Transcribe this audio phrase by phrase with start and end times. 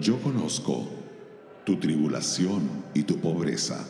[0.00, 0.88] Yo conozco
[1.64, 3.86] tu tribulación y tu pobreza.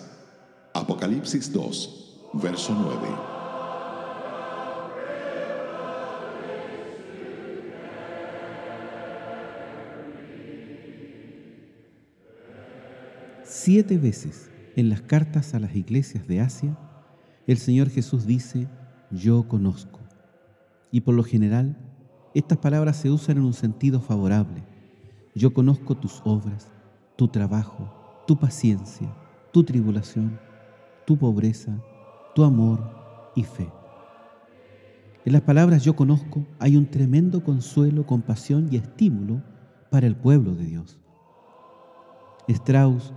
[0.75, 3.09] Apocalipsis 2, verso 9.
[13.45, 16.77] Siete veces en las cartas a las iglesias de Asia,
[17.47, 18.69] el Señor Jesús dice,
[19.11, 20.01] yo conozco.
[20.91, 21.79] Y por lo general,
[22.35, 24.74] estas palabras se usan en un sentido favorable.
[25.37, 26.71] Yo conozco tus obras,
[27.17, 27.93] tu trabajo,
[28.25, 29.13] tu paciencia,
[29.53, 30.39] tu tribulación,
[31.07, 31.77] tu pobreza,
[32.37, 32.79] tu amor
[33.35, 33.69] y fe.
[35.25, 39.43] En las palabras yo conozco hay un tremendo consuelo, compasión y estímulo
[39.91, 41.01] para el pueblo de Dios.
[42.47, 43.13] Strauss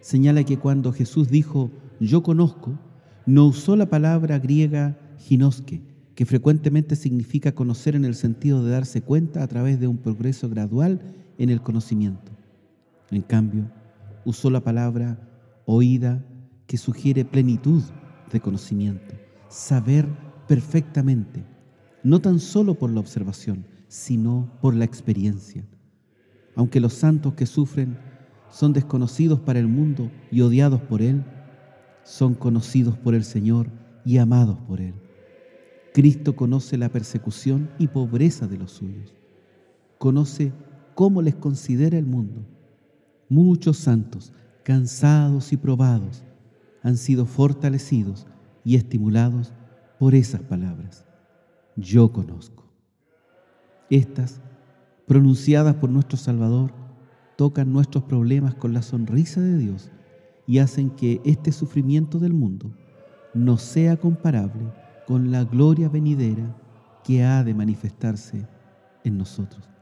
[0.00, 2.78] señala que cuando Jesús dijo yo conozco,
[3.24, 5.82] no usó la palabra griega ginoske,
[6.14, 10.50] que frecuentemente significa conocer en el sentido de darse cuenta a través de un progreso
[10.50, 12.32] gradual en el conocimiento.
[13.10, 13.70] En cambio,
[14.24, 15.18] usó la palabra
[15.66, 16.24] oída,
[16.66, 17.82] que sugiere plenitud
[18.32, 19.14] de conocimiento,
[19.48, 20.06] saber
[20.48, 21.44] perfectamente,
[22.02, 25.64] no tan solo por la observación, sino por la experiencia.
[26.56, 27.98] Aunque los santos que sufren
[28.50, 31.24] son desconocidos para el mundo y odiados por Él,
[32.02, 33.68] son conocidos por el Señor
[34.04, 34.94] y amados por Él.
[35.92, 39.14] Cristo conoce la persecución y pobreza de los suyos.
[39.98, 40.52] Conoce
[40.94, 42.46] cómo les considera el mundo.
[43.28, 46.24] Muchos santos, cansados y probados,
[46.82, 48.26] han sido fortalecidos
[48.64, 49.52] y estimulados
[49.98, 51.04] por esas palabras.
[51.76, 52.64] Yo conozco.
[53.90, 54.40] Estas,
[55.06, 56.72] pronunciadas por nuestro Salvador,
[57.36, 59.90] tocan nuestros problemas con la sonrisa de Dios
[60.46, 62.70] y hacen que este sufrimiento del mundo
[63.34, 64.72] no sea comparable
[65.06, 66.56] con la gloria venidera
[67.02, 68.46] que ha de manifestarse
[69.02, 69.73] en nosotros.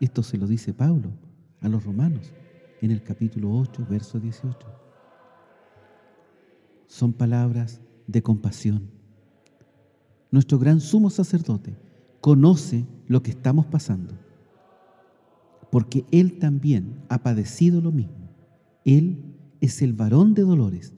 [0.00, 1.10] Esto se lo dice Pablo
[1.60, 2.32] a los romanos
[2.80, 4.58] en el capítulo 8, verso 18.
[6.86, 8.90] Son palabras de compasión.
[10.30, 11.76] Nuestro gran sumo sacerdote
[12.20, 14.14] conoce lo que estamos pasando
[15.74, 18.30] porque Él también ha padecido lo mismo.
[18.84, 19.24] Él
[19.60, 20.94] es el varón de dolores,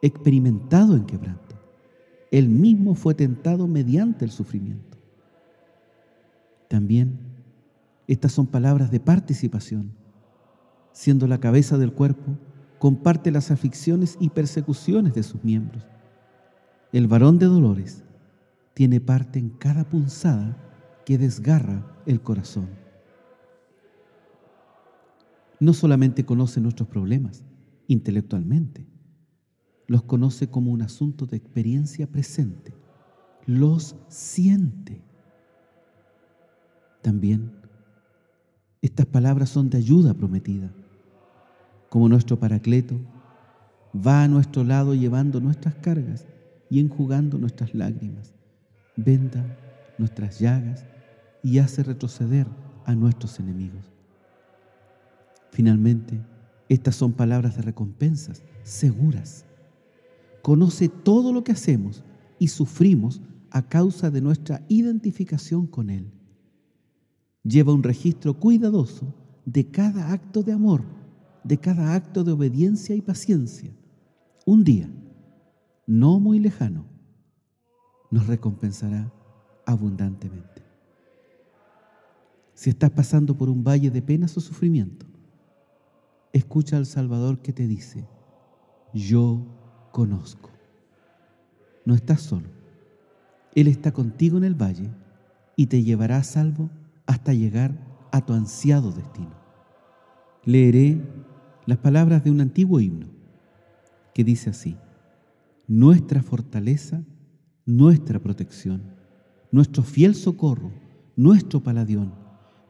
[0.00, 1.56] experimentado en quebranto.
[2.30, 4.96] Él mismo fue tentado mediante el sufrimiento.
[6.68, 7.18] También
[8.06, 9.92] estas son palabras de participación.
[10.92, 12.38] Siendo la cabeza del cuerpo,
[12.78, 15.86] comparte las aflicciones y persecuciones de sus miembros.
[16.92, 18.04] El varón de dolores
[18.74, 20.56] tiene parte en cada punzada
[21.04, 22.84] que desgarra el corazón
[25.64, 27.44] no solamente conoce nuestros problemas
[27.86, 28.86] intelectualmente,
[29.86, 32.74] los conoce como un asunto de experiencia presente,
[33.46, 35.02] los siente.
[37.02, 37.52] También
[38.84, 40.70] estas palabras son de ayuda prometida,
[41.88, 43.00] como nuestro Paracleto
[43.94, 46.26] va a nuestro lado llevando nuestras cargas
[46.68, 48.34] y enjugando nuestras lágrimas,
[48.94, 49.56] venda
[49.96, 50.84] nuestras llagas
[51.42, 52.46] y hace retroceder
[52.84, 53.90] a nuestros enemigos.
[55.50, 56.20] Finalmente,
[56.68, 59.46] estas son palabras de recompensas seguras.
[60.42, 62.04] Conoce todo lo que hacemos
[62.38, 66.12] y sufrimos a causa de nuestra identificación con Él.
[67.44, 70.82] Lleva un registro cuidadoso de cada acto de amor,
[71.44, 73.70] de cada acto de obediencia y paciencia.
[74.46, 74.90] Un día,
[75.86, 76.86] no muy lejano,
[78.10, 79.12] nos recompensará
[79.66, 80.62] abundantemente.
[82.54, 85.04] Si estás pasando por un valle de penas o sufrimiento,
[86.32, 88.06] escucha al Salvador que te dice,
[88.94, 89.44] yo
[89.92, 90.50] conozco.
[91.84, 92.48] No estás solo.
[93.54, 94.90] Él está contigo en el valle
[95.56, 96.70] y te llevará a salvo
[97.06, 97.78] hasta llegar
[98.12, 99.34] a tu ansiado destino.
[100.44, 101.00] Leeré
[101.66, 103.08] las palabras de un antiguo himno
[104.14, 104.76] que dice así,
[105.66, 107.02] nuestra fortaleza,
[107.66, 108.82] nuestra protección,
[109.50, 110.72] nuestro fiel socorro,
[111.16, 112.14] nuestro paladión,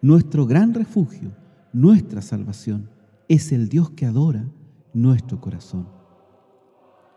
[0.00, 1.37] nuestro gran refugio,
[1.73, 2.88] nuestra salvación
[3.29, 4.47] es el Dios que adora
[4.93, 5.88] nuestro corazón.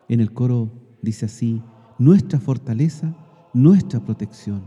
[0.10, 0.72] En el coro
[1.02, 1.62] dice así,
[2.00, 3.16] nuestra fortaleza,
[3.54, 4.64] nuestra protección,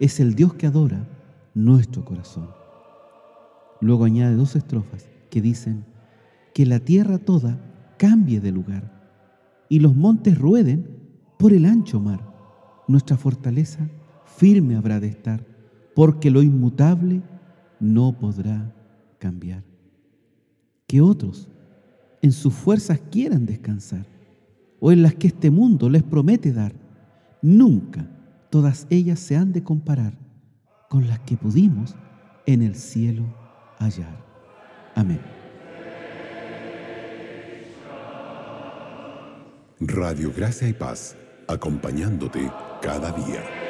[0.00, 1.06] es el Dios que adora
[1.54, 2.48] nuestro corazón.
[3.80, 5.84] Luego añade dos estrofas que dicen,
[6.54, 7.58] que la tierra toda
[7.98, 8.92] cambie de lugar
[9.68, 10.86] y los montes rueden
[11.38, 12.20] por el ancho mar.
[12.86, 13.88] Nuestra fortaleza
[14.24, 15.44] firme habrá de estar,
[15.94, 17.22] porque lo inmutable
[17.80, 18.74] no podrá
[19.18, 19.64] cambiar
[20.86, 21.48] que otros
[22.20, 24.06] en sus fuerzas quieran descansar
[24.78, 26.74] o en las que este mundo les promete dar.
[27.40, 28.06] Nunca
[28.50, 30.18] todas ellas se han de comparar
[30.92, 31.94] con las que pudimos
[32.44, 33.24] en el cielo
[33.78, 34.14] hallar.
[34.94, 35.22] Amén.
[39.80, 41.16] Radio Gracia y Paz,
[41.48, 42.52] acompañándote
[42.82, 43.61] cada día.